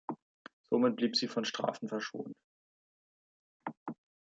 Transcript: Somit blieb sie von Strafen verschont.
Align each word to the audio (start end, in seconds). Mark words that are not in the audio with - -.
Somit 0.71 0.95
blieb 0.95 1.15
sie 1.15 1.27
von 1.27 1.45
Strafen 1.45 1.87
verschont. 1.87 2.33